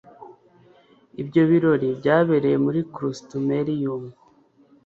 ibyo 1.21 1.41
birori 1.49 1.87
byabereye 1.99 2.57
Muri 2.65 2.79
Crustumerium 2.93 4.03